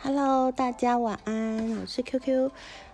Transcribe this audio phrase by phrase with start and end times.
[0.00, 2.52] Hello，大家晚安，我是 QQ。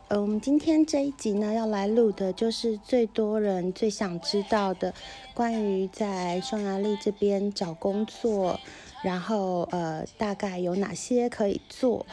[0.08, 4.94] 呃，我们今天这一集呢，要来录的就是最多人最想知道的，
[5.34, 8.58] 关于在匈牙利这边找工作，
[9.02, 12.06] 然后呃，大概有哪些可以做，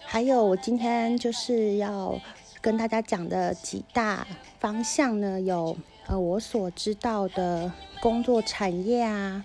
[0.00, 2.18] 还有我今天就是要
[2.62, 4.26] 跟大家讲的几大
[4.58, 5.76] 方向呢，有
[6.06, 7.70] 呃我所知道的
[8.00, 9.44] 工作产业啊，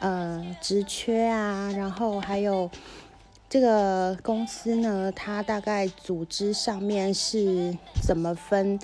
[0.00, 2.68] 呃职缺啊，然后还有。
[3.52, 8.80] 这个公司呢，它大概组织上面是怎么分？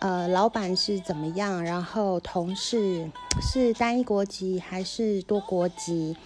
[0.00, 1.62] 呃，老板是怎么样？
[1.62, 3.08] 然后同事
[3.40, 6.16] 是单一国籍还是多国籍？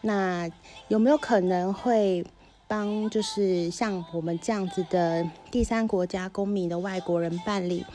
[0.00, 0.50] 那
[0.88, 2.26] 有没有可能会
[2.66, 7.86] 帮就是像我们这样子的第三国家公民的外国人办理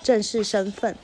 [0.00, 0.94] 正式身份？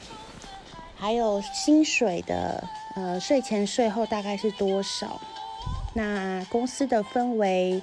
[0.95, 2.62] 还有薪水的
[2.95, 5.20] 呃税前税后大概是多少？
[5.95, 7.83] 那公司的氛围、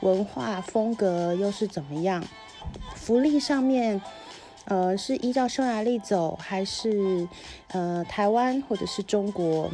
[0.00, 2.24] 文化风格又是怎么样？
[2.94, 4.00] 福利上面，
[4.64, 7.28] 呃，是依照匈牙利走，还是
[7.68, 9.70] 呃台湾或者是中国，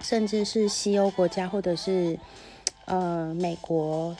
[0.00, 2.18] 甚至是西欧国家或者是
[2.86, 4.16] 呃美国？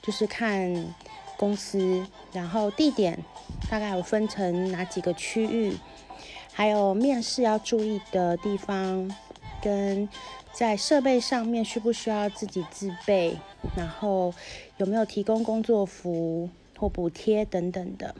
[0.00, 0.94] 就是看
[1.36, 3.18] 公司，然后地点
[3.70, 5.76] 大概有分成哪几个区域，
[6.52, 9.14] 还有面试要注意的地方
[9.60, 10.08] 跟。
[10.52, 13.38] 在设备上面需不需要自己自备？
[13.76, 14.34] 然后
[14.76, 18.14] 有没有提供工作服或补贴等等的？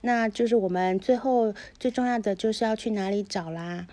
[0.00, 3.86] 那就是我们最后最重要的就是要去哪里找啦？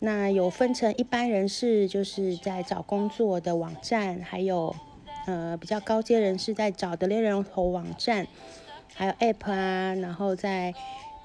[0.00, 4.74] 那有分成一般人士就是在找工作的网站，还有
[5.26, 8.26] 呃比较高阶人士在找的猎人头网站，
[8.94, 10.74] 还有 App 啊，然后在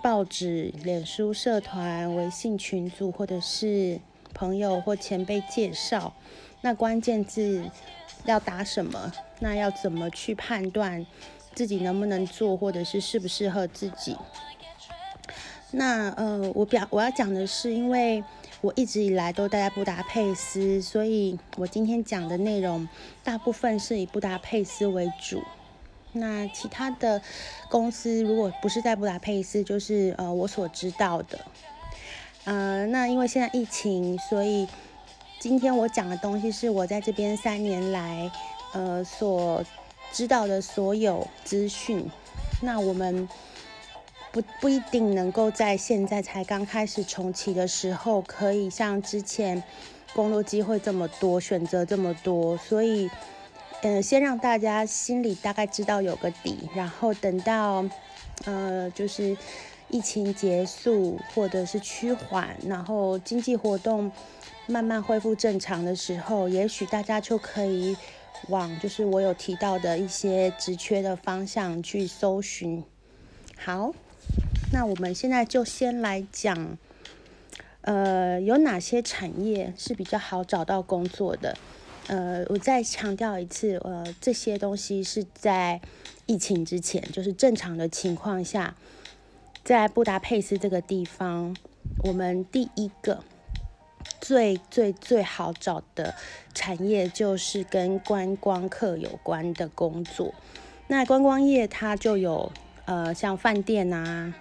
[0.03, 3.99] 报纸、脸书社团、微信群组或者是。
[4.33, 6.13] 朋友或前辈介绍，
[6.61, 7.69] 那关键字
[8.25, 9.11] 要打什么？
[9.39, 11.05] 那要怎么去判断
[11.53, 14.17] 自己能不能做，或者是适不适合自己？
[15.71, 18.23] 那呃，我表我要讲的是，因为
[18.61, 22.87] 我一直以来都待在布达佩斯，所以我今天讲的内容
[23.23, 25.41] 大部分是以布达佩斯为主。
[26.13, 27.19] 那其他的
[27.69, 31.39] 公司如果不是在布达佩斯，就是呃我所知道的。
[32.45, 34.67] 呃，那因为现在疫情，所以
[35.39, 38.29] 今天我讲的东西是我在这边三年来
[38.73, 39.63] 呃所
[40.11, 42.05] 知道的所有资讯。
[42.61, 43.29] 那我们
[44.33, 49.63] 不不一定能够在现在才刚开始重启的时候，可以像之前
[50.13, 52.57] 工作机会这么多，选择这么多。
[52.57, 53.09] 所以，
[53.83, 57.85] 嗯，先让大家心里大概知道有个底，然后等到
[58.43, 59.37] 呃就是。
[59.89, 64.11] 疫情结束或者是趋缓，然后经济活动
[64.65, 67.95] 慢慢恢复正常的时候，也许大家就可以
[68.47, 72.83] 往就是我有提到的一些职缺的方向去搜寻。
[73.57, 73.93] 好，
[74.71, 76.77] 那我们现在就先来讲，
[77.81, 81.55] 呃，有哪些产业是比较好找到工作的？
[82.07, 85.79] 呃，我再强调一次，呃，这些东西是在
[86.25, 88.75] 疫情之前，就是正常的情况下。
[89.63, 91.55] 在布达佩斯这个地方，
[92.03, 93.23] 我们第一个
[94.19, 96.13] 最最最好找的
[96.53, 100.33] 产业就是跟观光客有关的工作。
[100.87, 102.51] 那观光业它就有
[102.83, 104.33] 呃像饭店啊、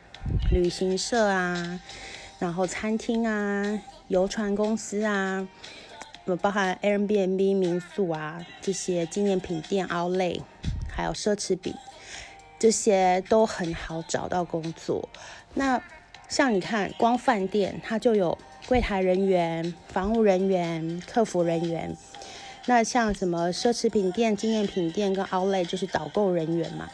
[0.50, 1.80] 旅行社啊，
[2.40, 5.46] 然后餐厅啊、游船公司啊，
[6.40, 10.40] 包含 Airbnb 民宿啊这些纪念品店、Outlet，
[10.90, 11.72] 还有奢侈品。
[12.62, 15.08] 这些都很好找到工作。
[15.54, 15.82] 那
[16.28, 21.96] 像你看，光饭店它就有柜台人员、房务人员、客服人员。
[22.66, 26.88] 那像什么奢侈品店、纪念品店跟 Outlet 就是导购人员嘛。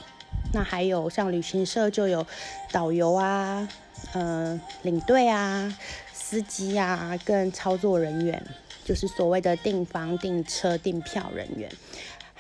[0.54, 2.26] 那还有像旅行社就有
[2.72, 3.68] 导游啊、
[4.14, 5.76] 呃领队啊、
[6.14, 8.42] 司机啊跟操作人员，
[8.86, 11.70] 就是所谓的订房、订车、订票人员。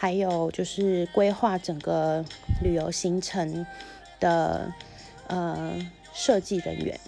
[0.00, 2.24] 还有就是规划整个
[2.62, 3.66] 旅游行程
[4.20, 4.72] 的
[5.26, 5.76] 呃
[6.14, 6.98] 设计人员。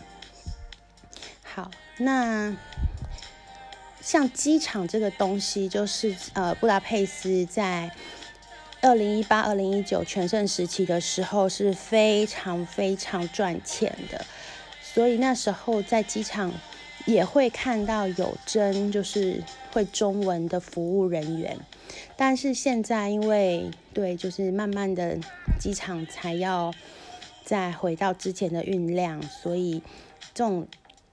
[1.45, 2.53] 好，那
[4.01, 7.89] 像机场这个东西，就是呃布达佩斯在
[8.81, 14.27] 二零一八、二零一九全盛时期的时候是非常非常赚钱的，
[14.83, 16.53] 所以那时候在机场
[17.07, 21.57] 也会看到有真就是会中文的服务人员。
[22.17, 25.19] 但是现在，因为对，就是慢慢的
[25.59, 26.73] 机场才要
[27.45, 29.83] 再回到之前的运量，所以
[30.35, 30.67] 这种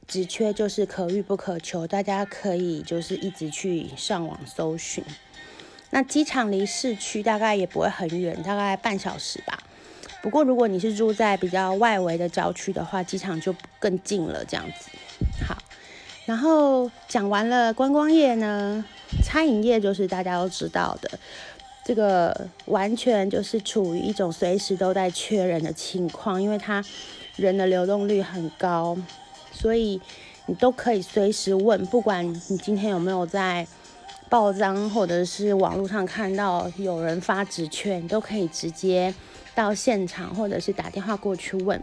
[0.08, 5.04] 职缺就是可遇不可求，大家可以就是一直去上网搜寻。
[5.90, 9.58] 那机场离市区大概也不会很远，大概半小时吧。
[10.22, 14.90] 不过如果你是住在比较外围的郊区的话，机场就更近了，这样子。
[15.48, 15.58] 好，
[16.26, 18.84] 然后讲完了观光业呢，
[19.24, 21.10] 餐饮业就是大家都知道的，
[21.86, 26.84] 这个完全就是处于一种随时都在缺人的情况，因为它
[27.36, 28.98] 人的流动率很高，
[29.52, 30.02] 所以
[30.48, 33.66] 你都可以随时问，不管你今天有没有在
[34.30, 39.14] 报章或者是网络上看到有人发职缺，你都可以直接
[39.56, 41.82] 到现场或者是打电话过去问。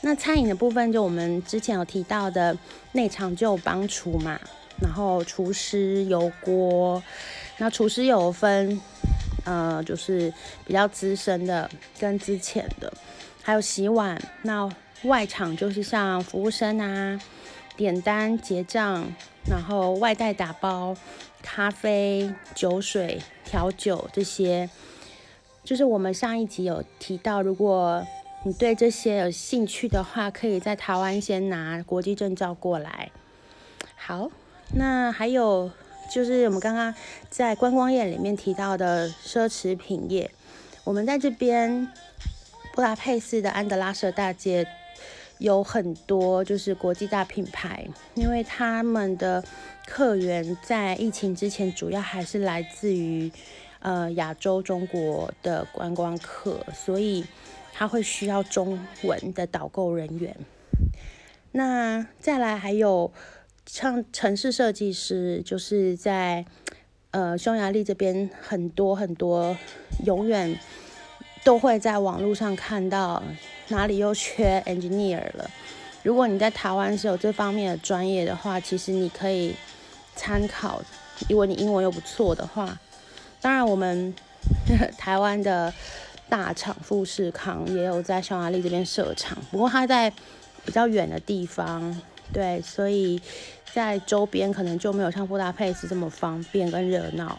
[0.00, 2.56] 那餐饮的部分，就我们之前有提到的
[2.92, 4.38] 内场就有帮厨嘛，
[4.80, 7.02] 然后厨师、油锅，
[7.58, 8.80] 那厨师有分，
[9.44, 10.32] 呃，就是
[10.64, 12.92] 比较资深的跟之前的，
[13.42, 14.20] 还有洗碗。
[14.42, 14.68] 那
[15.02, 17.20] 外场就是像服务生啊，
[17.76, 19.04] 点单结账，
[19.48, 20.96] 然后外带打包、
[21.42, 24.68] 咖啡、酒水、调酒这些，
[25.64, 28.06] 就是我们上一集有提到，如果
[28.44, 33.10] 你对这些有兴趣的话，可以在台湾先拿国际证照过来。
[33.96, 34.30] 好，
[34.74, 35.70] 那还有
[36.10, 36.94] 就是我们刚刚
[37.30, 40.30] 在观光业里面提到的奢侈品业，
[40.84, 41.88] 我们在这边
[42.74, 44.66] 布达佩斯的安德拉舍大街
[45.38, 49.42] 有很多就是国际大品牌，因为他们的
[49.86, 53.30] 客源在疫情之前主要还是来自于
[53.80, 57.24] 呃亚洲中国的观光客，所以。
[57.70, 60.34] 他会需要中文的导购人员。
[61.52, 63.12] 那再来还有
[63.68, 66.44] 像城市设计师，就是在
[67.10, 69.54] 呃匈牙利这边很多很多，
[70.06, 70.58] 永远
[71.44, 73.22] 都会在网络上看到
[73.68, 75.48] 哪里又缺 engineer 了。
[76.02, 79.54] 如果你在台湾是有这方面的专业的话，其实你可以
[80.16, 80.82] 参考，
[81.28, 82.78] 因为你英文又不错的话。
[83.40, 84.14] 当然，我们
[84.96, 85.72] 台湾的。
[86.30, 90.12] 大厂富士康也有在匈牙利这边设厂，不过它在
[90.62, 91.98] 比较远的地方，
[92.34, 93.18] 对，所以
[93.72, 97.38] 在周边可能就没有像布达佩斯这么方便跟热闹。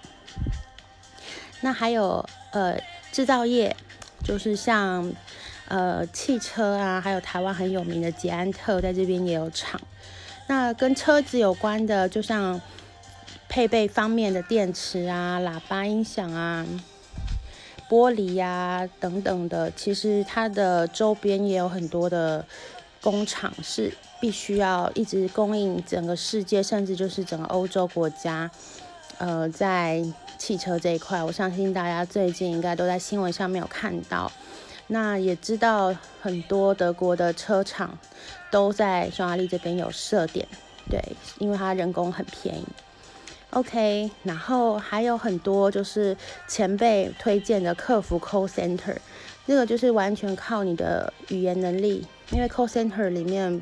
[1.61, 2.79] 那还有呃
[3.11, 3.75] 制造业，
[4.23, 5.11] 就是像
[5.67, 9.79] 呃汽车啊，还有台湾很有名的捷安特在这边也有厂。
[10.47, 12.59] 那跟车子有关的，就像
[13.47, 16.65] 配备方面的电池啊、喇叭、音响啊。
[17.89, 22.45] 玻璃呀，等等的，其实它的周边也有很多的
[23.01, 28.49] 工厂，是必须要一直供应整个世界，甚至就是整个欧洲国家。
[29.17, 30.01] 呃，在
[30.37, 34.31] 汽车这一块，我相信大家最近应该都在新闻上面有看到。
[34.87, 37.97] 那也知道很多德国的车厂
[38.49, 40.47] 都在匈牙利这边有设点，
[40.89, 40.99] 对，
[41.37, 42.65] 因为它人工很便宜。
[43.51, 46.15] OK，然后还有很多就是
[46.47, 48.95] 前辈推荐的客服 call center，
[49.45, 53.61] 这个就是完全靠你的语言能力，因为 call center 里面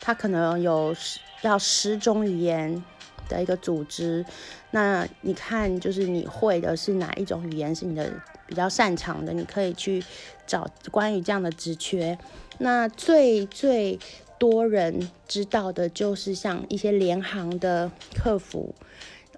[0.00, 0.94] 它可能有
[1.42, 2.82] 要十种语言
[3.28, 4.24] 的一个组织，
[4.70, 8.12] 那你看就是你会的是哪一种语言是你的
[8.46, 10.02] 比较擅长的，你可以去
[10.46, 12.18] 找关于这样的职缺。
[12.58, 13.98] 那最最
[14.38, 18.74] 多人知道的就是像一些联行的客服。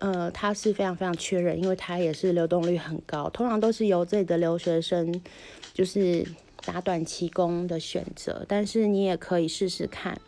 [0.00, 5.22] 呃，他是非常非常缺人，因为他也是流动率很高，通常都是由这里的留学生
[5.72, 6.26] 就是
[6.64, 8.44] 打短期工的选择。
[8.48, 10.18] 但是你也可以试试看，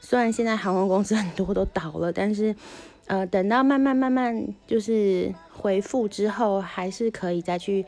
[0.00, 2.54] 虽然现在航空公司很多都倒了，但是
[3.06, 7.84] 呃，等到慢慢慢慢就是回复之后，还是可以再去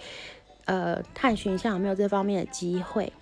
[0.65, 3.13] 呃探寻一下有没有这方面的机会。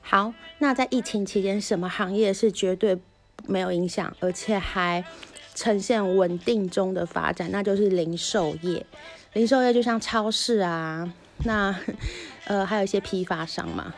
[0.00, 2.98] 好，那在疫情期间，什么行业是绝对
[3.46, 5.04] 没有影响，而且还？
[5.58, 8.84] 呈现稳定中的发展，那就是零售业。
[9.32, 11.10] 零售业就像超市啊，
[11.46, 11.74] 那
[12.46, 13.94] 呃还有一些批发商嘛。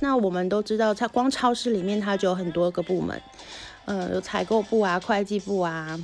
[0.00, 3.18] 那我们都知道，它光超市里面它就有很多个部门，
[3.86, 5.98] 呃，有采购部啊、会计部啊，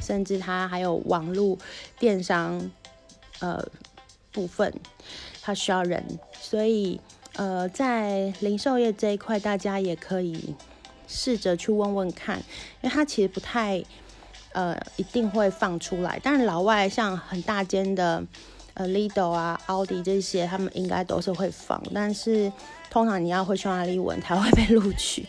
[0.00, 1.58] 甚至它还有网络
[1.98, 2.70] 电商
[3.40, 3.66] 呃
[4.32, 4.72] 部分，
[5.42, 6.18] 它需要人。
[6.40, 7.00] 所以
[7.34, 10.54] 呃，在零售业这一块，大家也可以
[11.06, 12.38] 试着去问问看，
[12.82, 13.82] 因为它其实不太。
[14.52, 16.18] 呃，一定会放出来。
[16.20, 18.24] 但是老外像很大间的，
[18.78, 21.82] 呃，Lidl 啊、奥迪这些，他们应该都是会放。
[21.92, 22.50] 但是
[22.88, 25.26] 通常你要会匈牙利文才会被录取。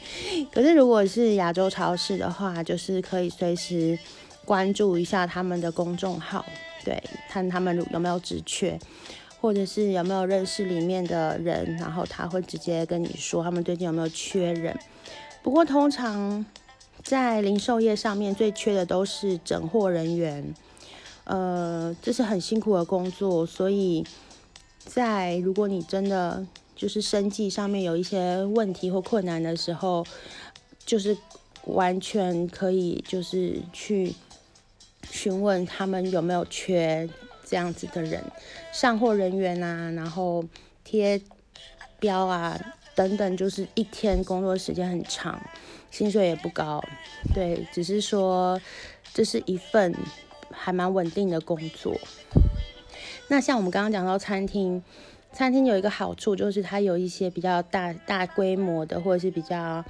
[0.53, 3.97] 可是如果是亚洲超市的话，就是可以随时
[4.45, 6.45] 关注一下他们的公众号，
[6.85, 8.79] 对，看他们有没有职缺，
[9.41, 14.77] 或者是有没有认识里面的人，然后他会直接跟你说他们最近有没有缺人。
[15.41, 16.45] 不过通常。
[17.01, 20.53] 在零售业上面最缺的都是整货人员，
[21.29, 24.03] 呃，这是很辛苦的工作，所以
[24.79, 26.43] 在如果你真的
[26.75, 30.03] 就是生计上面有一些问题或困难的时候，
[30.87, 31.15] 就是
[31.65, 34.15] 完全可以就是去
[35.11, 37.07] 询问他们有没有缺
[37.45, 38.23] 这样子的人，
[38.73, 40.43] 上货人员啊，然后
[40.83, 41.21] 贴
[41.99, 42.59] 标啊
[42.95, 45.39] 等等，就是一天工作时间很长，
[45.91, 46.83] 薪水也不高，
[47.35, 48.59] 对，只是说
[49.13, 49.93] 这是一份。
[50.51, 51.95] 还蛮稳定的工作。
[53.27, 54.83] 那像我们刚刚讲到餐厅，
[55.31, 59.85] 餐厅有一个好处就是它有一些比较大大规模的，或者是比较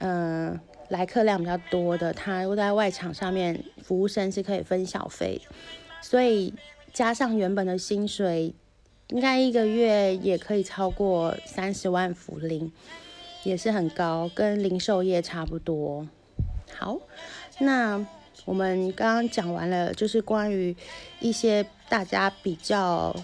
[0.00, 5.40] 嗯来客量比较多的，它在外场上面服务生是可以分小费，
[6.02, 6.52] 所以
[6.92, 8.52] 加上原本的薪水，
[9.10, 12.72] 应该一个月也可以超过三十万福林，
[13.44, 16.08] 也是很高，跟零售业差不多。
[16.76, 16.98] 好，
[17.60, 18.04] 那。
[18.44, 20.74] 我们刚刚讲完了，就是关于
[21.20, 23.14] 一些大家比较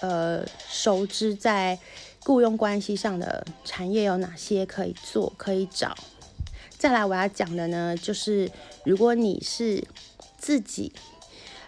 [0.00, 1.78] 呃熟知在
[2.24, 5.94] 雇佣关系上的产业有哪些可以做、可以找。
[6.78, 8.50] 再来我要讲的呢，就是
[8.84, 9.84] 如果你是
[10.38, 10.92] 自己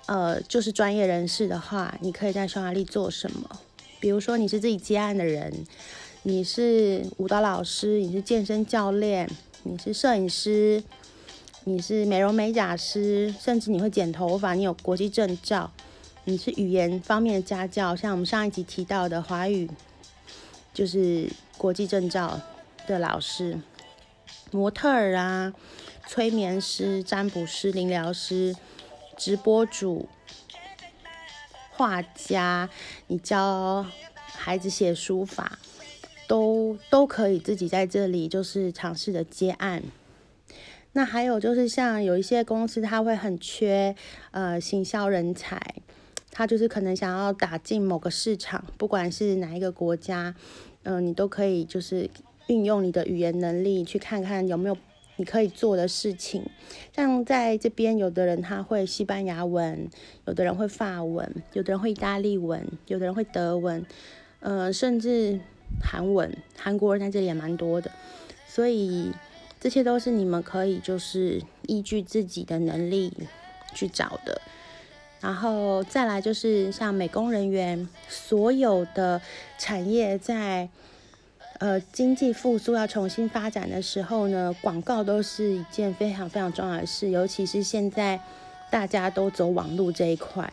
[0.07, 3.61] 呃就是专业人士的话，你可以在匈牙利做什么？
[4.01, 5.53] 比如说你是自己接案的人，
[6.23, 9.29] 你是舞蹈老师，你是健身教练，
[9.65, 10.83] 你是摄影师。
[11.65, 15.71] 你是美容美甲师，甚至你会剪头发，你有国际证照，
[16.25, 19.71] 你是语言方面的家教，像我们上一集提到的华语，
[20.75, 22.41] 就是国际证照
[22.89, 23.61] 的老师，
[24.51, 25.55] 模特儿啊，
[26.09, 28.57] 催眠师、占卜师、灵疗师、
[29.17, 30.09] 直播主、
[31.71, 32.69] 画家，
[33.07, 33.87] 你教
[34.33, 35.61] 孩子写书法，
[36.27, 39.81] 都都可以自己在这里就是尝试的接案。
[40.95, 43.97] 那还有就是像有一些公司，他会很缺
[44.31, 45.59] 呃行销人才，
[46.31, 50.35] 他就是可能想要打进某个市场，不管是哪一个国家，
[50.83, 52.11] 嗯，你都可以就是
[52.49, 54.77] 运用你的语言能力去看看有没有
[55.17, 56.45] 你可以做的事情。
[56.95, 59.89] 像在这边，有的人他会西班牙文，
[60.27, 63.87] 有的人会法文，有的人会意大利文，有的人会德文，
[64.41, 65.41] 呃，甚至
[65.83, 67.91] 韩文，韩国人在这里也蛮多的，
[68.47, 69.11] 所以。
[69.63, 73.13] 这些都是你们可以就是依据自己的能力
[73.73, 74.41] 去找的，
[75.21, 79.21] 然后再来就是像美工人员，所有的
[79.59, 80.69] 产业在
[81.61, 88.19] 呃经济复苏要重新发展的时候呢，广告都是一件非常非常重要的事，尤其是现在
[88.69, 90.53] 大家都走网络这一块，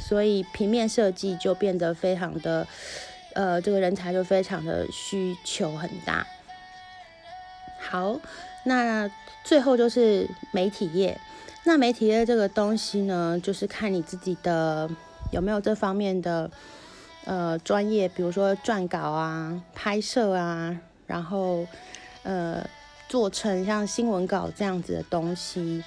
[0.00, 2.66] 所以平面设计就变得非常的
[3.34, 6.26] 呃这个人才就非常的需求很大。
[7.88, 8.18] 好，
[8.64, 9.08] 那
[9.44, 11.18] 最后就是媒体业。
[11.64, 14.88] 那媒体业这个东西呢，就是看你自己的
[15.32, 16.50] 有没有这方面的
[17.24, 20.76] 呃专业，比如说撰稿啊、拍摄啊，
[21.06, 21.66] 然后
[22.24, 22.64] 呃
[23.08, 25.82] 做成像新闻稿这样子的东西，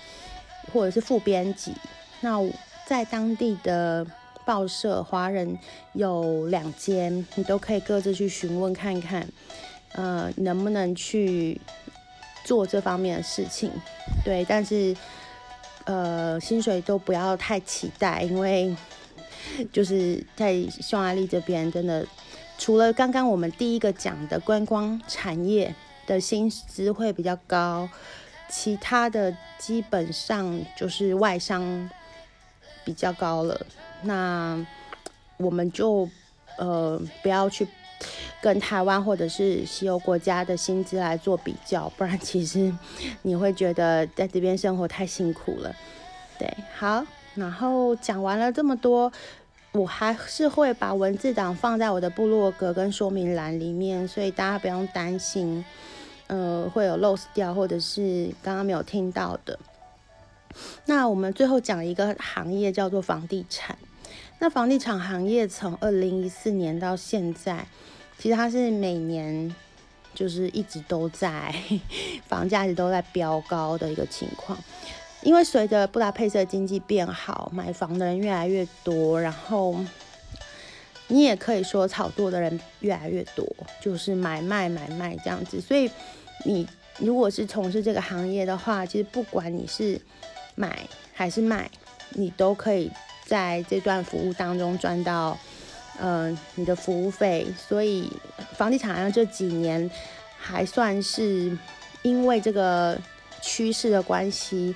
[0.73, 1.73] 或者是副编辑。
[2.21, 2.37] 那
[2.85, 4.05] 在当地的
[4.45, 5.57] 报社，华人
[5.93, 9.25] 有两间，你都可以各自去询问看看，
[9.93, 11.59] 呃，能不能去。
[12.49, 13.71] 做这方面的事情，
[14.25, 14.95] 对，但是
[15.83, 18.75] 呃，薪水都不要太期待，因为
[19.71, 22.03] 就是在匈牙利这边，真的
[22.57, 25.75] 除了刚刚我们第一个讲的观光产业
[26.07, 27.87] 的薪资会比较高，
[28.49, 31.87] 其他的基本上就是外商
[32.83, 33.63] 比较高了。
[34.01, 34.57] 那
[35.37, 36.09] 我们就
[36.57, 37.67] 呃不要去。
[38.41, 42.73] 跟台湾或者是西欧国家的薪资来做比较，不然其实
[43.21, 45.75] 你会觉得在这边生活太辛苦了。
[46.37, 49.11] 对，好，然后讲完了这么多，
[49.73, 55.65] 我还是会把文字档放在我的部落格跟说明栏里面，所以大家不用担心，
[56.27, 59.59] 呃，会有 loss 掉或者是刚刚没有听到的。
[60.85, 63.77] 那我们最后讲一个行业叫做房地产。
[64.39, 67.65] 那房地产行业从二零一四年到现在。
[68.17, 69.55] 其实它是每年
[70.13, 71.55] 就是一直都在
[72.27, 74.57] 房价一直都在飙高的一个情况，
[75.21, 79.73] 因为随着布达佩斯的经济变好，买房的人越来越多，然后
[81.07, 83.47] 你也可以说炒作的人越来越多，
[83.79, 85.61] 就是买卖买卖这样子。
[85.61, 85.89] 所以
[86.43, 86.67] 你
[86.97, 90.01] 如果是从事这个行业的话，其实不管你是
[90.55, 91.71] 买还是卖，
[92.09, 92.91] 你都可以
[93.29, 95.37] 在这段服务当中赚到。
[96.01, 98.09] 嗯，你的服务费，所以
[98.53, 99.91] 房地产这几年
[100.37, 101.51] 还算是
[102.03, 102.97] 因为这个
[103.41, 104.73] 趋势的关系，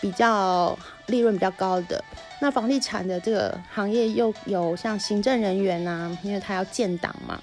[0.00, 0.74] 比较
[1.08, 2.02] 利润比较高的。
[2.40, 7.38] 那房地产的这个行业又有像行政人员呐，因为他要建档嘛，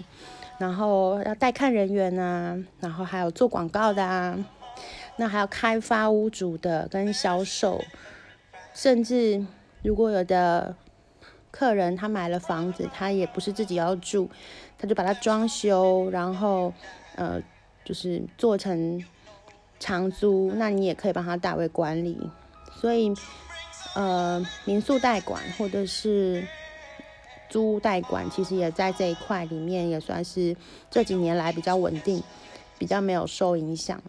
[0.58, 4.36] 然后要带看人员呐，然后还有做广告的啊，
[5.18, 7.80] 那还有开发屋主的跟销售，
[8.74, 9.46] 甚至
[9.86, 10.76] 如果有的
[11.52, 14.30] 客人他买了房子，他也不是自己要住，
[14.78, 16.74] 他就把它装修，然后
[17.16, 17.40] 呃
[17.84, 19.04] 就是做成
[19.80, 22.30] 长租，那你也可以帮他代为管理，
[22.82, 23.14] 所以。
[23.98, 26.46] 呃，民宿代管或者是
[27.48, 30.54] 租代管，其实也在这一块里面也算是
[30.92, 32.22] 这几年来比较稳定，
[32.78, 34.04] 比较没有受影响。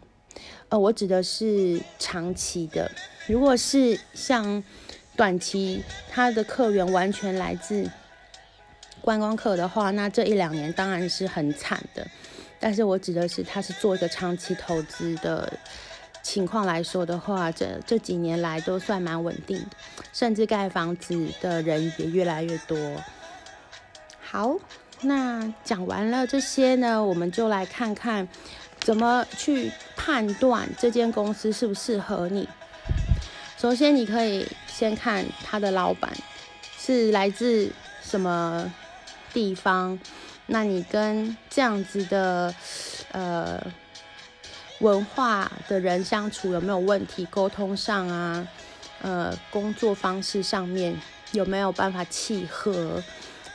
[0.71, 2.91] 呃，我指的是长期的，
[3.29, 4.65] 如果是像
[5.17, 7.91] 短期，他的客源完全来自
[9.01, 12.07] 观光客的话，那这一两年当然是很惨的。
[12.61, 15.53] 但是我指的是，他是做一个长期投资的。
[16.23, 19.77] 情况来说的话，这这几年来都算蛮稳定的，
[20.13, 22.77] 甚至盖房子的人也越来越多。
[24.21, 24.57] 好，
[25.03, 28.27] 那讲完了这些呢，我们就来看看
[28.81, 32.49] 怎么去判断这间公司适不适合你。
[33.57, 36.13] 首先，你可以先看他的老板
[36.79, 37.73] 是来自
[38.03, 38.73] 什么
[39.33, 39.99] 地方，
[40.47, 42.55] 那你跟这样子的
[43.13, 43.61] 呃。
[44.81, 47.25] 文化的人相处有没有问题？
[47.31, 48.47] 沟通上啊，
[49.01, 50.95] 呃，工作方式上面
[51.33, 53.03] 有没有办法契合？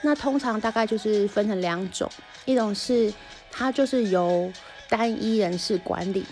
[0.02, 2.10] 那通常大概就是分成两种，
[2.46, 3.14] 一种是
[3.52, 4.52] 它就是由
[4.90, 6.26] 单一人士管理，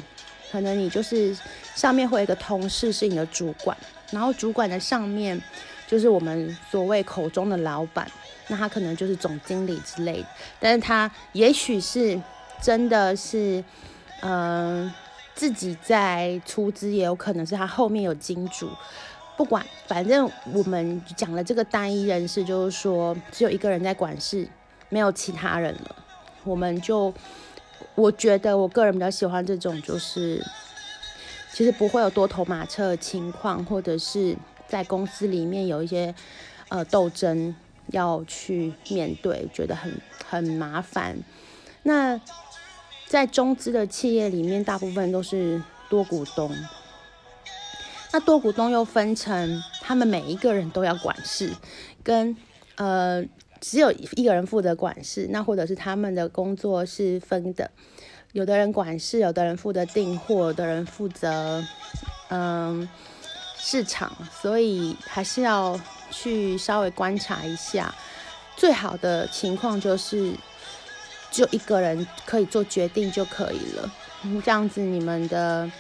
[0.52, 1.38] 可能你就是
[1.76, 3.78] 上面会有一个同事是你的主管，
[4.12, 5.42] 然后主管的上面
[5.88, 8.10] 就是我们所谓口中的老板，
[8.48, 10.28] 那他可能就是总经理之类的，
[10.60, 12.22] 但是他也许是
[12.62, 13.64] 真的是。
[14.22, 14.94] 嗯，
[15.34, 18.70] 自己在出资，也有可能是他后面有金主。
[19.38, 24.46] 不管，反正我们讲了这个单一人士，就是说只有一个人在管事，
[24.90, 25.96] 没有其他人了。
[26.44, 27.14] 我们就，
[27.96, 30.46] 我觉得我个人比较喜欢这种，就是
[31.54, 34.36] 其实不会有多头马车的情况，或者是
[34.68, 36.14] 在公司里面有一些
[36.70, 37.56] 呃斗争
[37.88, 41.18] 要去面对，觉得很很麻烦。
[41.84, 42.20] 那。
[43.08, 46.56] 在中资的企业里面，大部分都是多股东。
[48.14, 51.52] 那多股东又分成，他们每一个人都要管事，
[52.04, 52.38] 跟
[52.76, 53.26] 呃
[53.60, 55.28] 只有一个人负责管事。
[55.30, 57.70] 那或者是他们的工作是分的，
[58.34, 61.64] 有的人管事，有的人负责订货，有的人负责
[62.30, 62.88] 嗯
[63.58, 64.12] 市场。
[64.42, 65.80] 所以还是要
[66.12, 67.94] 去稍微观察一下。
[68.56, 70.34] 最好的情况就是。
[71.32, 73.94] 就一个人可以做决定就可以了，
[74.44, 75.72] 这样子你们的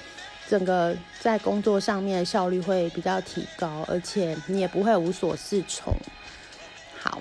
[0.47, 5.91] 整个在工作上面的效率会比较提高，而且你也不会无所适从。
[6.99, 7.19] 好，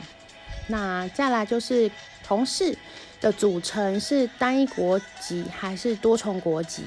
[0.68, 1.90] 那再来就是
[2.22, 2.76] 同事
[3.20, 6.84] 的组成是单一国籍还是多重国籍？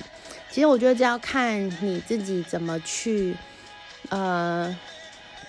[0.49, 3.35] 其实我觉得这要看你自己怎么去
[4.09, 4.75] 呃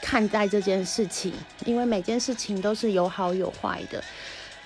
[0.01, 1.33] 看待这件事情，
[1.65, 4.03] 因为每件事情都是有好有坏的。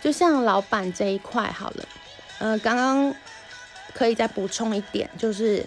[0.01, 1.89] 就像老板这一块好了，
[2.39, 3.15] 呃，刚刚
[3.93, 5.67] 可以再补充一点，就是，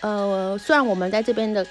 [0.00, 1.64] 呃，虽然我们在这边的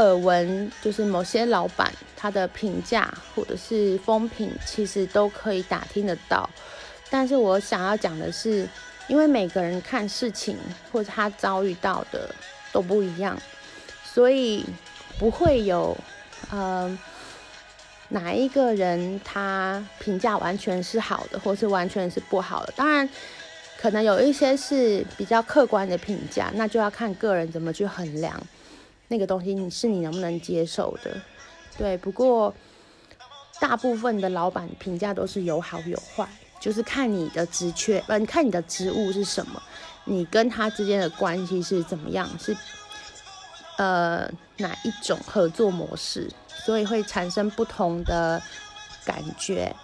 [0.00, 6.48] 耳闻，就是某些老板他的评价或者是风评，其实都可以打听得到，
[7.10, 8.68] 但是我想要讲的是，
[9.08, 10.56] 因为每个人看事情
[10.90, 12.34] 或者他遭遇到的
[12.72, 13.36] 都不一样，
[14.04, 14.64] 所以
[15.18, 15.96] 不会有，
[16.50, 16.98] 呃。
[18.12, 22.72] 哪一个人他评价完全是好的，或是完全是不好的？
[22.74, 23.08] 当然，
[23.78, 28.36] 可能有一些是比较客观的评价，那就要看个人怎么去衡量
[29.10, 31.20] 那个东西，你是你能不能接受的？
[31.76, 31.98] 对。
[31.98, 32.54] 不过，
[33.60, 36.28] 大部分的老板评价都是有好有坏，
[36.60, 39.60] 就是看你的职缺，呃，看你的职务是什么，
[40.04, 42.56] 你跟他之间的关系是怎么样，是
[43.78, 46.30] 呃哪一种合作模式？
[46.64, 48.40] 所以会产生不同的
[49.04, 49.74] 感觉。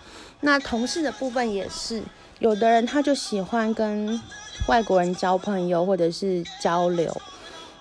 [0.41, 2.01] 那同事的部分也是，
[2.39, 4.21] 有的人他就喜欢跟
[4.69, 7.21] 外国人交朋友或者是交流，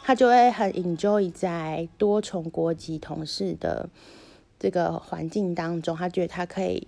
[0.05, 3.89] 他就会很 enjoy 在多重国籍同事的
[4.59, 6.87] 这个环境当中，他觉得他可以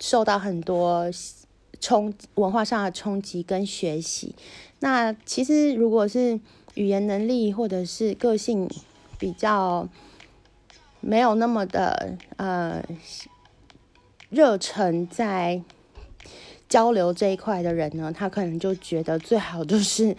[0.00, 1.04] 受到很多
[1.80, 4.34] 冲文化上的冲击跟学习。
[4.80, 6.40] 那其实如果是
[6.72, 8.66] 语言能力或者是个性
[9.18, 9.86] 比较，
[11.02, 12.82] 没有那么的呃
[14.30, 15.60] 热忱在
[16.70, 20.16] 交流这一块的人呢，他可能就觉得最好就是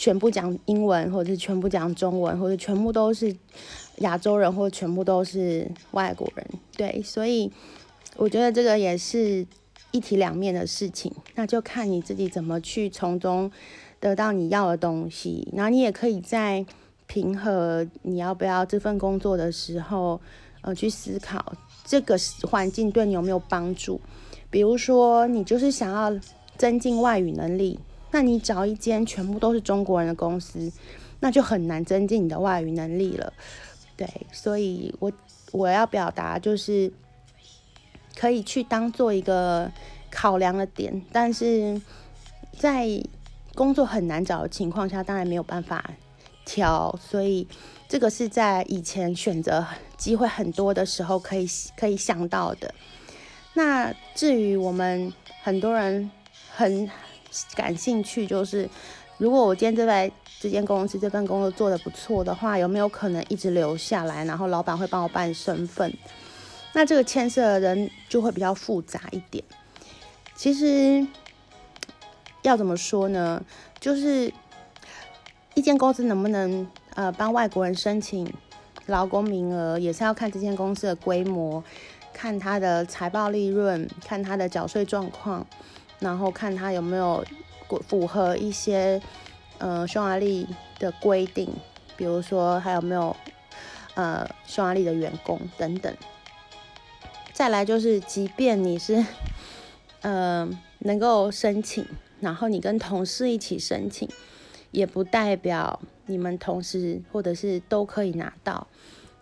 [0.00, 3.36] 全部讲英文，或者是全部讲中文，或者全部都是
[3.98, 6.46] 亚洲人，或者全部都是外国人。
[6.74, 7.52] 对，所以
[8.16, 9.46] 我觉得这个也是
[9.90, 13.52] 一体两面的事情，那就看你自己怎么去从中
[14.00, 15.46] 得到你要的东西。
[15.52, 16.64] 然后你也可以在
[17.06, 20.18] 平和你要不要这份工作的时候，
[20.62, 21.52] 呃，去思考
[21.84, 22.16] 这个
[22.50, 24.00] 环境对你有没有帮助。
[24.48, 26.18] 比如说，你就是想要
[26.56, 27.78] 增进外语能力。
[28.12, 30.72] 那你找一间全部都是中国人的公司，
[31.20, 33.32] 那就很难增进你的外语能力了。
[33.96, 35.12] 对，所以我
[35.52, 36.92] 我要表达就是
[38.16, 39.70] 可以去当做一个
[40.10, 41.80] 考量的点，但是
[42.58, 42.88] 在
[43.54, 45.88] 工作很难找的情况下，当然没有办法
[46.44, 47.46] 挑，所以
[47.88, 49.64] 这个是在以前选择
[49.96, 51.46] 机会很多的时候可以
[51.76, 52.74] 可以想到的。
[53.54, 56.10] 那至于我们很多人
[56.50, 56.90] 很。
[57.54, 58.68] 感兴趣就是，
[59.18, 64.24] 如果我今天这在这间公司这份工作做的不错的话，有没有可能一直留下来？
[64.24, 65.92] 然后老板会帮我办身份？
[66.72, 69.44] 那这个牵涉的人就会比较复杂一点。
[70.34, 71.06] 其实
[72.42, 73.42] 要怎么说呢？
[73.78, 74.32] 就是
[75.54, 78.32] 一间公司能不能呃帮外国人申请
[78.86, 81.62] 劳工名额，也是要看这间公司的规模，
[82.14, 85.46] 看它的财报利润，看它的缴税状况。
[86.00, 87.24] 然后看他有没有
[87.86, 89.00] 符合一些
[89.58, 90.46] 呃匈牙利
[90.78, 91.48] 的规定，
[91.96, 93.14] 比如说还有没有
[93.94, 95.94] 呃匈牙利的员工等等。
[97.34, 99.04] 再来就是，即便你是
[100.00, 101.86] 呃能够申请，
[102.20, 104.08] 然后你跟同事一起申请，
[104.70, 108.66] 也不代表你们同时或者是都可以拿到，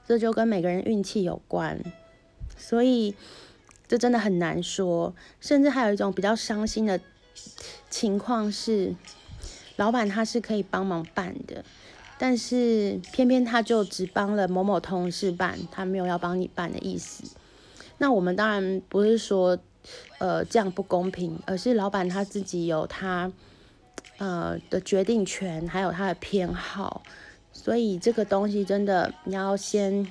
[0.07, 1.83] 这就跟每个人运气有关，
[2.57, 3.15] 所以。
[3.89, 7.01] 这真的很难说，甚至还有一种比较伤心的
[7.89, 8.95] 情况是，
[9.77, 11.65] 老板他是可以帮忙办的，
[12.19, 17.25] 但是偏偏他就只帮了某某同事办，他没有要帮你办的意思。
[17.97, 19.59] 那我们当然不是说，
[20.19, 23.33] 呃，这样不公平，而是老板他自己有他
[24.19, 27.03] 呃的决定权，还有他的偏好，
[27.55, 30.07] 所以这个东西真的你要先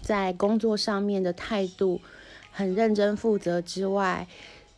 [0.00, 2.00] 在工作上面的态度。
[2.56, 4.26] 很认真负责之外，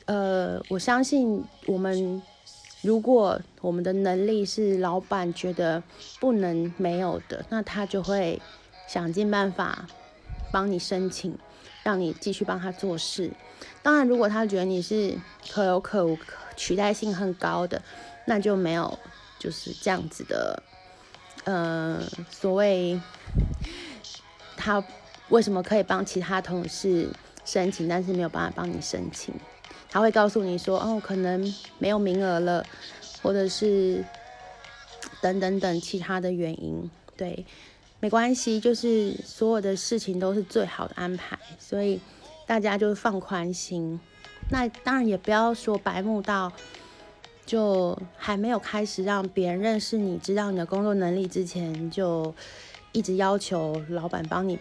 [0.07, 2.21] 呃，我相信我们
[2.83, 5.81] 如果我们的能力是老板觉得
[6.19, 8.43] 不能没有的，那他就会
[8.88, 9.87] 想尽办法
[10.51, 11.38] 帮你申请，
[11.85, 13.31] 让你继续帮他做事。
[13.81, 15.17] 当然，如果他觉得你是
[15.49, 16.19] 可有可无、
[16.57, 17.81] 取代性很高的，
[18.27, 18.99] 那就没有
[19.38, 20.61] 就是这样子的，
[21.45, 23.01] 呃，所谓
[24.57, 24.83] 他
[25.29, 27.09] 为什么可以帮其他同事？
[27.48, 29.34] 申请，但是没有办法帮你申请，
[29.88, 32.62] 他会告诉你说，哦，可能没有名额了，
[33.22, 34.04] 或者是
[35.22, 36.90] 等等等其他的原因。
[37.16, 37.46] 对，
[38.00, 41.98] 没关系，就是所有的事情都是最好的安排，所以
[42.46, 43.98] 大家就放宽心。
[44.50, 46.52] 那当然也不要说白目到，
[47.46, 52.34] 就还没有开始让别人认识你、知道你的工作能力之前，就
[52.92, 54.58] 一直要求老板帮你。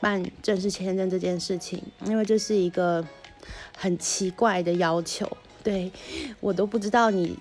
[0.00, 3.04] 办正式签证这件事情，因为这是一个
[3.76, 5.28] 很奇怪的要求，
[5.62, 5.90] 对
[6.40, 7.36] 我都不知道你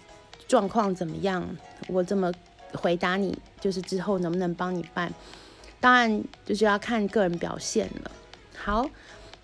[0.48, 1.48] 状况怎么样，
[1.88, 2.32] 我怎么
[2.74, 5.14] 回答你，就是之后能不能帮你办，
[5.80, 8.12] 当然就是要看个人表现了。
[8.58, 8.90] 好，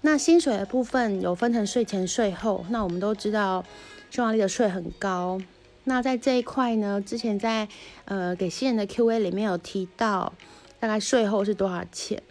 [0.02, 3.64] 那薪水的部分有分成税前税后，那我们都知道
[4.10, 5.40] 匈牙利的税很高，
[5.86, 7.68] 那在这一块呢，之前在
[8.06, 10.34] 呃给新人的 Q&A 里面有提到，
[10.84, 12.22] 大概税后是多少钱？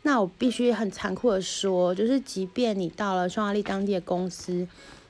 [0.00, 4.66] 那我必须很残酷的说，就是即便你到了匈牙利当地的公司，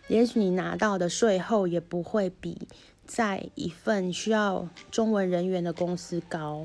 [0.09, 2.67] 也许你拿到的税后也不会比
[3.07, 6.65] 在一份需要中文人员的公司高。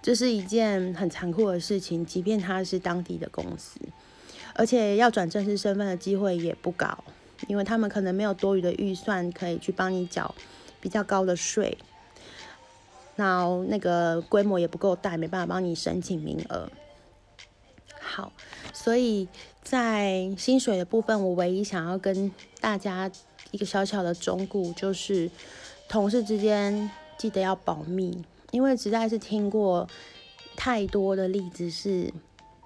[0.00, 3.78] 这是一件很残酷的事情，即便他是当地的公司，
[4.54, 7.04] 而且要转正式身份的机会也不高，
[7.48, 10.34] 因为他们可能没有多余的预算可以去帮你缴
[10.80, 11.76] 比较高的税，
[13.16, 16.70] 那那个规模也不够大，没办法帮你申请名额。
[18.00, 18.32] 好，
[18.72, 19.28] 所以
[19.62, 23.10] 在薪水的部分，我唯一想要跟大家
[23.50, 25.30] 一个小小的忠告，就是
[25.88, 29.86] 同事之间记得要保密，因为实在是听过
[30.56, 32.12] 太多的例子，是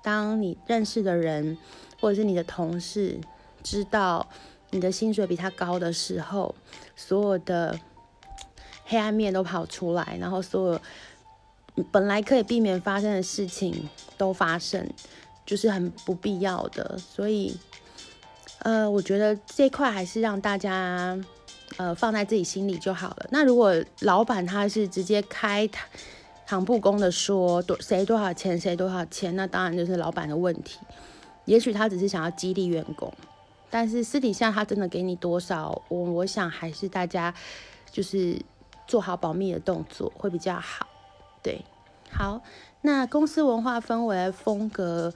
[0.02, 1.58] 当你认识的人
[2.00, 3.18] 或者是你的同事
[3.62, 4.26] 知道
[4.70, 6.54] 你的薪水比他高的时候，
[6.96, 7.78] 所有的
[8.84, 10.80] 黑暗面都跑出来，然后所有
[11.90, 14.88] 本来可以避免发生的事情都发生。
[15.46, 17.54] 就是很不必要的，所以，
[18.60, 21.22] 呃，我觉得这块还是让大家
[21.76, 23.26] 呃放在自己心里就好了。
[23.28, 25.68] 那如果老板他是直接开
[26.46, 30.78] 堂布公的说多谁多少钱谁多少钱，那当然就是老板的问题。
[31.44, 33.12] 也许他只是想要激励员工，
[33.68, 37.34] 但是私底下他真的给你多少，我我想还是大家
[37.92, 38.40] 就是
[38.86, 40.86] 做好保密的动作会比较好。
[41.42, 41.64] 对，
[42.10, 42.40] 好，
[42.82, 45.12] 那公司文化氛围风格，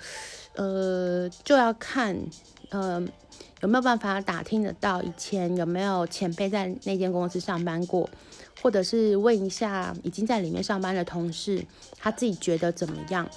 [0.54, 2.18] 呃，就要看，
[2.70, 3.00] 呃，
[3.60, 8.08] 有没有办法打听得到以前有没有前辈在那间公司上班过，
[8.62, 11.64] 或者是问一下已经在里面上班的同事，
[11.98, 13.28] 他自己觉得怎么样？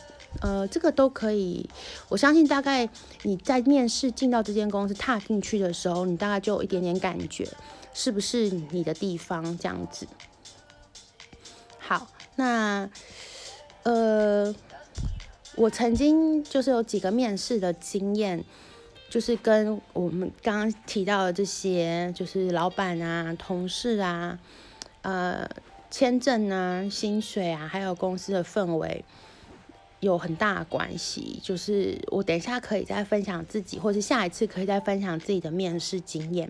[0.41, 1.69] 呃，这个都可以。
[2.07, 2.87] 我相信大概
[3.23, 7.45] 你在面试进到这间公司踏进去的时候，你大概就有一点点感觉，
[7.93, 10.07] 是不是你的地方这样子？
[11.79, 12.07] 好。
[12.37, 12.89] 那，
[13.83, 14.55] 呃，
[15.55, 18.43] 我曾经就是有几个面试的经验，
[19.09, 24.39] 就是跟我们刚刚提到的这些，就是老板啊、同事啊、
[25.01, 25.47] 呃、
[25.91, 29.03] 签证啊、薪水啊，还有公司的氛围
[29.99, 31.37] 有很大的关系。
[31.43, 36.49] 就是我等一下可以再分享自己，或是下一次可以再分享自己的面试经验。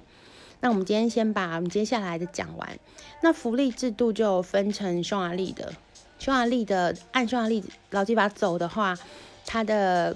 [0.61, 2.79] 那我们今天先把我们接下来的讲完。
[3.21, 5.73] 那福利制度就分成匈牙利的，
[6.19, 8.97] 匈牙利的按匈牙利劳基法走的话，
[9.45, 10.15] 它的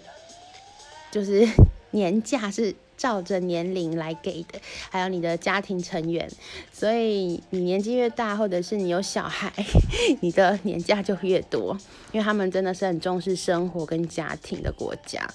[1.12, 1.48] 就是
[1.92, 4.60] 年假是照着年龄来给的，
[4.92, 6.30] 还有你的家庭成员。
[6.72, 9.52] 所以你年纪越大，或者是你有小孩，
[10.22, 11.76] 你的年假就越多，
[12.12, 15.28] 因为他们真的是很重视生活跟家庭的国家。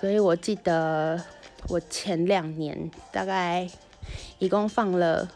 [0.00, 1.22] 所以我记得
[1.68, 3.68] 我前两年大概。
[4.38, 5.28] 一共放了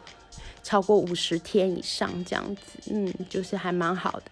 [0.63, 4.25] 超过五十天以上，这样子，嗯，就是还蛮好的。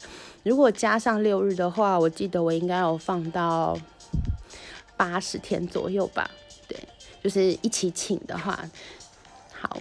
[0.43, 3.77] 如果加上六日的话，我记得我应该有放到
[4.97, 6.31] 八十天左右吧。
[6.69, 6.79] 对，
[7.23, 8.69] 就是一起请的话，
[9.53, 9.79] 好。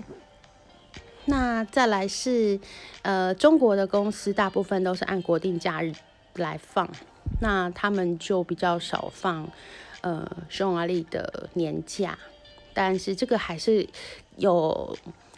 [1.27, 2.59] 那再来是，
[3.01, 5.91] 呃，中国的公司大部分都是按国定假日
[6.35, 6.87] 来放，
[7.41, 9.49] 那他们就比较少放，
[10.01, 12.17] 呃，匈牙利的年假。
[12.75, 13.87] 但是这个还是
[14.35, 14.95] 有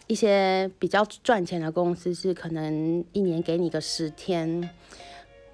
[0.08, 4.68] 一些比较赚钱的公司，是可能一年给你个十天，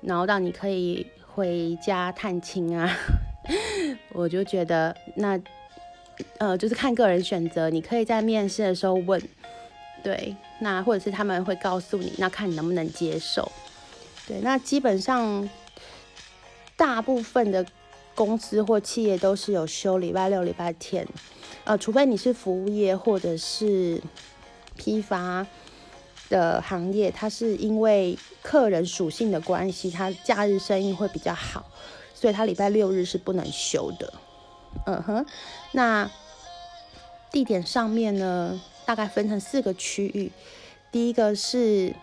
[0.01, 2.91] 然后让你可以回家探亲啊。
[4.15, 5.39] 我就觉得那
[6.39, 9.21] 呃，就是看个人选择，你可以在面试的时候问，
[10.03, 13.53] 对，那或者是他们会告诉你，那看你能不能接受。
[14.27, 15.47] 对，那基本上
[16.77, 17.67] 大部分的
[18.15, 21.07] 公司或企业都是有休礼拜六、礼拜天。
[21.65, 24.01] 呃，除非你是服务业或者是
[24.77, 25.47] 批发
[26.29, 31.65] 的行业，它是因为客人属性的关系，它假日生意会比较好，
[32.15, 34.13] 所以它礼拜六日是不能休的。
[34.87, 35.25] 嗯哼，
[35.73, 36.11] 那
[37.31, 40.31] 地点上面呢，大概分成四个区域，
[40.93, 41.95] 第一个是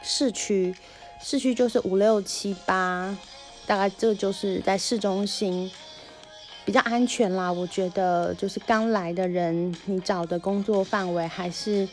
[0.00, 0.74] 市区，
[1.20, 3.14] 市区就是五六七八，
[3.66, 5.70] 大概这就是在市中心。
[6.70, 11.88] 比较安全啦，我觉得就是刚来的人，你找的工作范围还是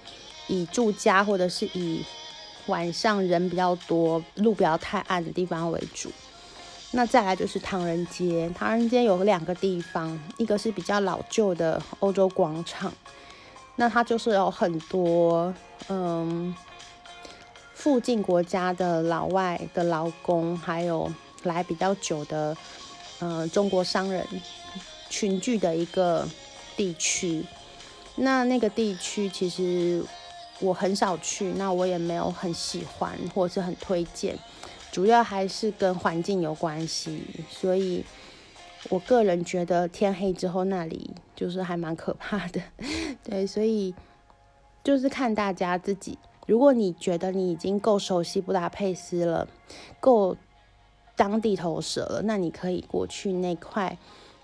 [0.45, 2.05] 以住家或者是以
[2.67, 6.11] 晚上人比较多、路不要太暗的地方为主。
[6.91, 12.93] 那再来就是唐人街，唐人街有两个地方，一个是比较老旧的欧洲广场，
[13.77, 15.51] 那它就是有很多
[15.87, 16.55] 嗯
[17.73, 21.11] 附近国家的老外的劳工，还有
[21.41, 22.55] 来比较久的。
[23.19, 24.23] 嗯，中国商人
[25.09, 26.27] 群聚的一个
[26.75, 27.45] 地区，
[28.15, 30.03] 那那个地区其实
[30.59, 34.37] 我很少去，那我也没有很喜欢或是很推荐，
[34.91, 38.03] 主要还是跟环境有关系，所以
[38.89, 42.61] 我个人觉得天黑之后那里就是还蛮可怕的，
[43.23, 43.93] 对，所以
[44.83, 49.47] 就是看大家自己，如果你觉得你已经够熟悉布达佩斯了，
[49.99, 50.35] 够。
[51.15, 53.97] 当地头蛇了，那你可以过去那块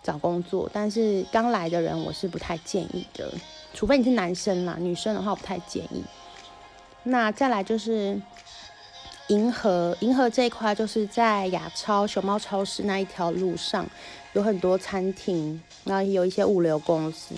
[0.04, 3.34] 找工作，但是刚来的人我是不太建议的，
[3.74, 6.04] 除非你是男生啦，女生的话我不太建议。
[7.04, 8.22] 那再来就是
[9.28, 13.86] 银河，银河这一块就是在亚超熊猫超市那一条路上
[14.34, 17.34] 有很多餐厅，然后有一些物流公司，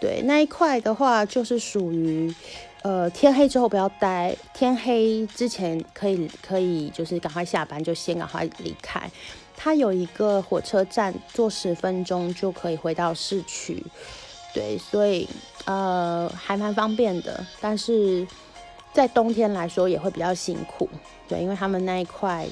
[0.00, 2.34] 对那一块的话就是属于。
[2.82, 9.10] 呃，天黑之后不要待，天黑之前可以可以就是赶快下班，就先赶快离开。
[9.56, 13.82] 它有一个火车站，坐十分钟就可以回到市区，
[14.54, 15.28] 对，所以
[15.64, 17.44] 呃还蛮方便的。
[17.60, 18.26] 但是
[18.92, 20.88] 在冬天来说也会比较辛苦，
[21.26, 22.46] 对，因为他们那一块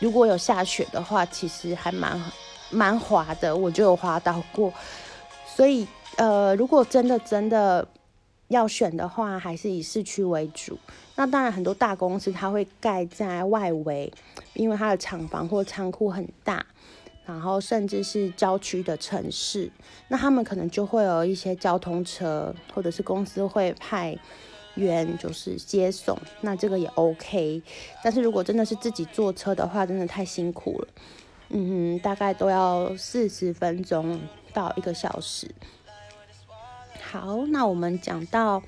[0.00, 2.20] 如果有下雪的话，其实还蛮
[2.70, 4.72] 蛮滑的，我就有滑到过。
[5.46, 7.86] 所以呃，如果真的真的。
[8.48, 10.78] 要选的话，还是以市区为主。
[11.14, 14.12] 那当然，很多大公司它会盖在外围，
[14.54, 16.64] 因为它的厂房或仓库很大，
[17.26, 19.70] 然后甚至是郊区的城市，
[20.08, 24.18] 那他们可能就会有一些交通车，或者是公司会派
[24.76, 27.62] 员就是接送，那这个也 OK。
[28.02, 30.88] 但是如果真的是自己坐车的话，真的太辛苦了，
[31.50, 34.18] 嗯哼，大概都要四十分钟
[34.54, 35.54] 到一个小时。
[37.02, 38.62] 好，那我们讲到，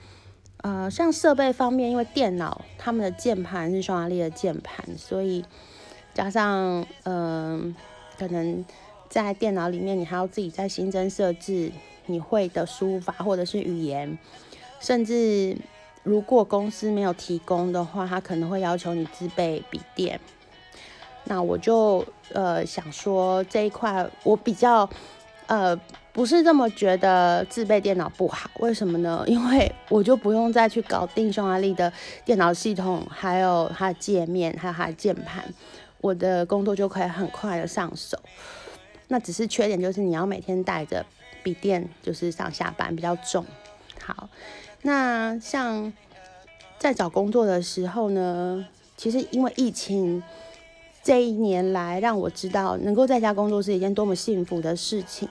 [0.65, 5.45] 呃，像设备方面，因为电脑他们的键盘是匈牙利的键盘，所以
[6.15, 7.77] 加上，嗯，
[8.19, 8.65] 可能
[9.11, 11.71] 在电脑里面你还要自己再新增设置
[12.07, 14.19] 你会的输入法或者是语言，
[14.81, 15.55] 甚至
[16.03, 20.19] 如果公司没有提供的话，他可能会要求你自备笔电。
[21.25, 24.89] 那我就呃想说这一块我比较
[25.47, 25.79] 呃。
[26.15, 29.25] 不是这么觉得自备电脑不好，为什么呢？
[29.27, 31.93] 因为我就不用再去搞定匈牙利的
[32.25, 35.45] 电脑系统，还有它的界面，还有它的键盘，
[36.01, 38.17] 我的工作就可以很快的上手。
[39.09, 41.05] 那只是缺点就是你要每天带着
[41.43, 43.45] 笔电，就是上下班比较重。
[44.01, 44.29] 好，
[44.83, 45.93] 那像
[46.79, 48.65] 在找工作的时候呢，
[48.97, 50.23] 其实因为疫情
[51.03, 55.29] 这一年来，让我知道能够在家工作是一件多么幸福的事情。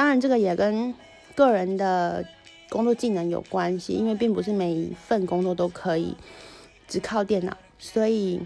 [0.00, 0.94] 当然，这个也跟
[1.34, 2.24] 个人的
[2.70, 6.16] 工作技能有关系，因为并不是每一份工作都可以
[6.88, 7.54] 只靠电脑。
[7.78, 8.40] 所以，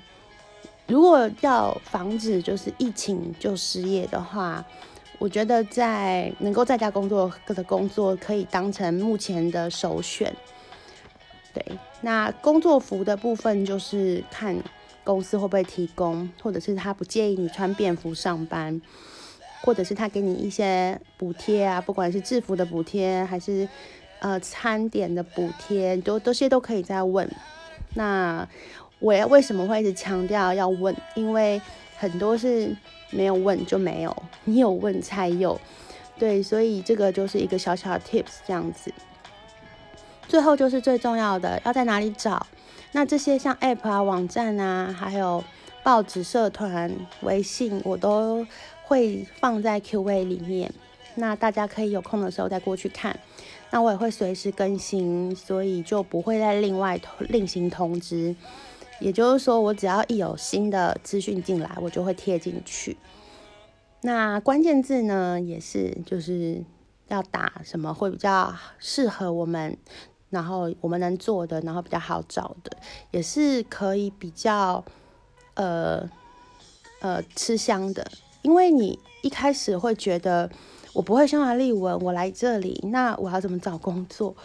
[0.88, 4.64] 如果要防止就是疫情就失业的话，
[5.20, 10.34] 我觉得在能够在家工作的工作可以当成目前的首选。
[11.52, 11.64] 对，
[12.00, 14.60] 那工作服的部分就是看
[15.04, 18.82] 公司会不会提供，或者是他不介意你穿便服上班。
[19.64, 23.66] 或者是他给你一些补贴啊，不管是制服的补贴还是
[24.18, 27.26] 呃餐点的补贴，都这些都可以再问。
[27.94, 28.46] 那
[28.98, 30.94] 我为什么会一直强调要问？
[31.14, 31.60] 因为
[31.96, 32.76] 很多是
[33.10, 35.58] 没有问就没有， 你有问才有。
[36.18, 38.92] 对，所以这个就是一个小小的 tips 这样子。
[40.28, 42.46] 最后就是最重要的，要在哪里找？
[42.92, 45.42] 那这些像 app 啊、网站啊，还有
[45.82, 48.46] 报纸、社团、微信，我都。
[48.86, 50.72] 会放在 Q&A 里面，
[51.16, 53.18] 那大家可以有空的时候再过去看。
[53.70, 58.36] 那我也会随时更新，所以就不会再另外另行通知。
[59.00, 62.96] 也就是说，我只要一有新的资讯进来，我就会贴进去。
[64.02, 66.62] 那关键字呢，也是就是
[67.08, 69.76] 要打什么会比较适合我们，
[70.30, 72.76] 然后我们能做的，然后比较好找的，
[73.10, 74.84] 也是可以比较
[75.54, 76.08] 呃
[77.00, 78.06] 呃吃香的。
[78.44, 80.48] 因为你一开始会觉得
[80.92, 84.36] 我不会匈牙利文，我来这里，那我要怎么找工作？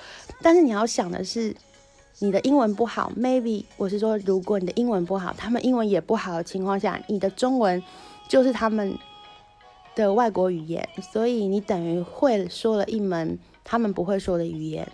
[0.42, 1.54] 但是你要想的是，
[2.20, 7.84] 你的英文不好，maybe 我是说，如果你的英文不好，他们英文也不好的情况下，你的中文
[8.30, 8.98] 就是他们
[9.96, 14.88] 的外国语言，所以你等于会说了一门他们不会说的语言。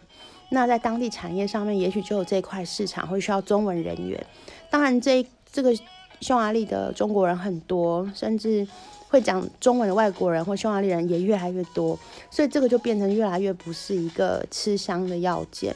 [0.49, 4.25] 那在当地产业上面，也许就有这块市场会需要中文人员。
[4.71, 5.73] 当然，这这个
[6.21, 8.67] 匈牙利的中国人很多，甚至。
[9.15, 11.97] 会讲中文的外国人或匈牙利人也越来越多，
[12.29, 15.73] 所以这个就变成越来越不是一个吃香的要件。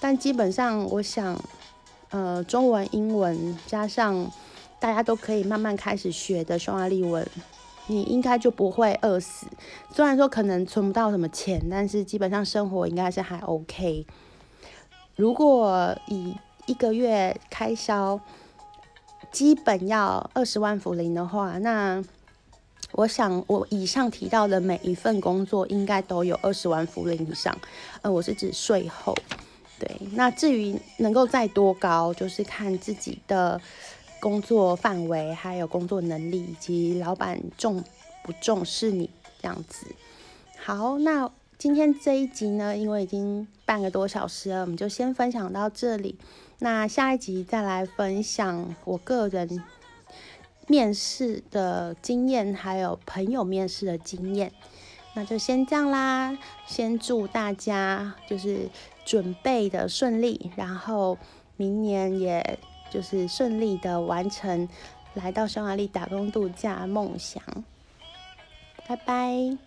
[0.00, 1.40] 但基本上，我想，
[2.10, 4.28] 呃，中文、英文加上
[4.80, 7.24] 大家都可以慢慢开始学的匈牙利文，
[7.86, 9.46] 你应该就不会饿死。
[9.92, 14.04] 虽然说可能存不到什么钱，但是基本上生活应该是还 OK。
[15.14, 16.34] 如果以
[16.66, 18.18] 一个月开销
[19.30, 22.02] 基本要二十万福林的话，那
[22.96, 27.56] 我想，我以上提到的每一份工作应该都有二十万福林以上，
[28.02, 29.12] 呃，我是指税后。
[29.80, 33.60] 对，那至于能够再多高，就是看自己的
[34.20, 37.82] 工作范围，还有工作能力，以及老板重
[38.22, 39.10] 不重视你
[39.42, 39.88] 这样子。
[40.56, 41.28] 好，那
[41.58, 46.16] 今天这一集呢，因为已经半个多小时了，我们就先分享到这里。
[46.60, 49.64] 那下一集再来分享我个人。
[50.66, 54.52] 面试的经验，还有朋友面试的经验，
[55.14, 56.36] 那就先这样啦。
[56.66, 58.68] 先祝大家就是
[59.04, 61.18] 准备的顺利，然后
[61.56, 62.58] 明年也
[62.90, 64.68] 就是顺利的完成
[65.14, 67.42] 来到匈牙利打工度假梦想。
[68.86, 69.63] 拜拜。